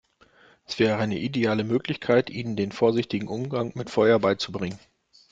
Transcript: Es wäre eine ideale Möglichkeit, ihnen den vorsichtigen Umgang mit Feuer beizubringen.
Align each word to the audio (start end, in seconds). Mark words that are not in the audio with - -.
Es 0.65 0.79
wäre 0.79 0.97
eine 0.97 1.19
ideale 1.19 1.63
Möglichkeit, 1.63 2.31
ihnen 2.31 2.55
den 2.55 2.71
vorsichtigen 2.71 3.27
Umgang 3.27 3.71
mit 3.75 3.91
Feuer 3.91 4.17
beizubringen. 4.17 4.79